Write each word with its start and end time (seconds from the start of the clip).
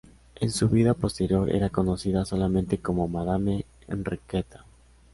En 0.37 0.49
su 0.49 0.67
vida 0.67 0.95
posterior 0.95 1.51
era 1.51 1.69
conocida 1.69 2.25
solamente 2.25 2.79
como 2.79 3.07
Madame 3.07 3.67
Enriqueta. 3.87 4.65